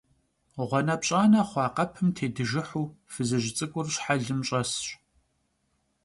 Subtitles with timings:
[0.69, 4.85] ГъуанэпщӀанэ хъуа къэпым тедыжыхьу фызыжь цӀыкӀур щхьэлым щӀэсщ.